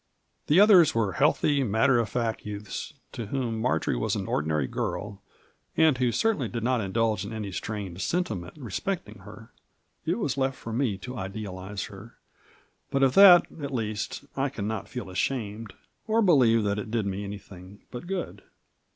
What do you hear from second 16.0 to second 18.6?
or believe that it did me anything but good.